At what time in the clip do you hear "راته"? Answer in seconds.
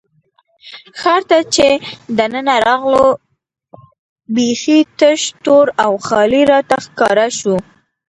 6.51-6.75